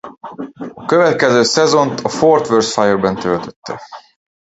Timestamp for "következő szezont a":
0.85-2.09